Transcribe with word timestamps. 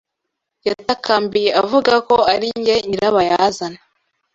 Yatakambiye 0.67 1.49
avuga 1.61 1.93
ko 2.09 2.15
ari 2.33 2.47
njye 2.59 2.75
nyirabayazana. 2.87 3.79